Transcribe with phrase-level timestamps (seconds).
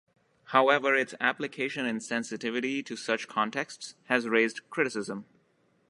[0.45, 5.25] However, its application insensitivity to such contexts has raised criticism.